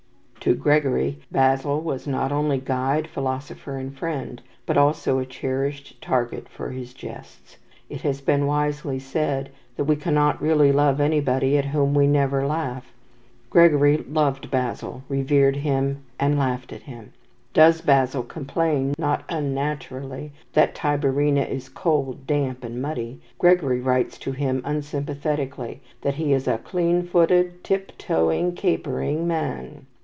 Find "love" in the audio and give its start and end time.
10.71-10.99